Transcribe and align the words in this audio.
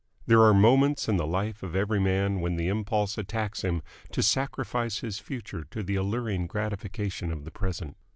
There 0.25 0.41
are 0.41 0.51
moments 0.55 1.07
in 1.07 1.17
the 1.17 1.27
life 1.27 1.61
of 1.61 1.75
every 1.75 1.99
man 1.99 2.39
when 2.39 2.55
the 2.55 2.69
impulse 2.69 3.19
attacks 3.19 3.61
him 3.63 3.83
to 4.11 4.23
sacrifice 4.23 5.01
his 5.01 5.19
future 5.19 5.63
to 5.65 5.83
the 5.83 5.93
alluring 5.95 6.47
gratification 6.47 7.31
of 7.31 7.45
the 7.45 7.51
present. 7.51 7.95